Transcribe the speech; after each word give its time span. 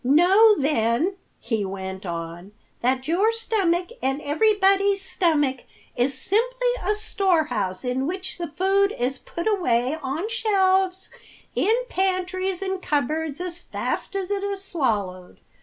"Know, 0.03 0.55
then," 0.59 1.15
he 1.39 1.63
went 1.63 2.07
on, 2.07 2.53
"that 2.81 3.07
your 3.07 3.31
stomach 3.31 3.89
and 4.01 4.19
everybody's 4.23 5.03
stomach 5.03 5.65
is 5.95 6.19
simply 6.19 6.69
a 6.83 6.95
storehouse 6.95 7.85
in 7.85 8.07
which 8.07 8.39
the 8.39 8.47
food 8.47 8.95
is 8.97 9.19
put 9.19 9.45
away 9.47 9.99
on 10.01 10.27
shelves 10.27 11.11
in 11.53 11.75
pantries 11.87 12.63
and 12.63 12.81
cupboards 12.81 13.39
as 13.39 13.59
fast 13.59 14.15
as 14.15 14.31
it 14.31 14.43
is 14.43 14.63
swallowed. 14.63 15.39